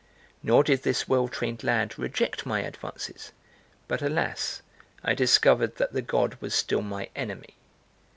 Nor 0.41 0.63
did 0.63 0.81
this 0.81 1.07
well 1.07 1.27
trained 1.27 1.63
lad 1.63 1.99
reject 1.99 2.43
my 2.43 2.61
advances; 2.63 3.31
but 3.87 4.01
alas! 4.01 4.63
I 5.03 5.13
discovered 5.13 5.75
that 5.75 5.93
the 5.93 6.01
God 6.01 6.37
was 6.41 6.55
still 6.55 6.81
my 6.81 7.09
enemy. 7.15 7.55